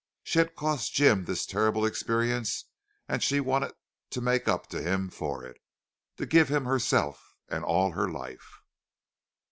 [0.23, 2.65] She had cost Jim this terrible experience
[3.07, 3.75] and she wanted
[4.09, 5.61] to make up to him for it,
[6.17, 8.61] to give him herself and all her life.